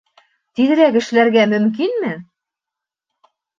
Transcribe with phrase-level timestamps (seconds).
[0.59, 2.11] Тиҙерәк эшләргә мөмкинме?